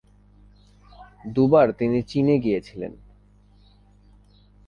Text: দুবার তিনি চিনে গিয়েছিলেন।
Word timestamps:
দুবার 1.25 1.67
তিনি 1.71 1.99
চিনে 2.01 2.35
গিয়েছিলেন। 2.39 2.93